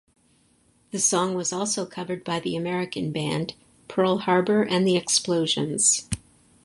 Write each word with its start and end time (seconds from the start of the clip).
The 0.89 0.97
song 0.97 1.35
was 1.35 1.53
also 1.53 1.85
covered 1.85 2.23
by 2.23 2.39
the 2.39 2.55
American 2.55 3.11
band 3.11 3.53
Pearl 3.87 4.17
Harbor 4.17 4.63
and 4.63 4.87
the 4.87 4.97
Explosions. 4.97 6.09